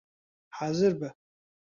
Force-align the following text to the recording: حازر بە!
حازر 0.57 0.93
بە! 0.99 1.09